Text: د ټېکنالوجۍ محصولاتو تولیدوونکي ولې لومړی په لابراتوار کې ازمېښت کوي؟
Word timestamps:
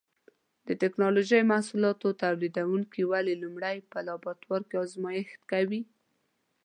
د 0.67 0.69
ټېکنالوجۍ 0.81 1.41
محصولاتو 1.51 2.17
تولیدوونکي 2.23 3.01
ولې 3.11 3.33
لومړی 3.43 3.77
په 3.91 3.99
لابراتوار 4.07 4.61
کې 4.69 4.75
ازمېښت 4.85 5.39
کوي؟ 5.51 5.81